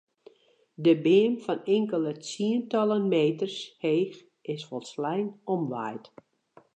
[0.83, 4.17] De beam fan inkelde tsientallen meters heech
[4.53, 6.05] is folslein omwaaid.